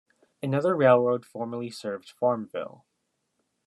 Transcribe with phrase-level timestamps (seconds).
[0.41, 2.87] Another railroad formerly served Farmville.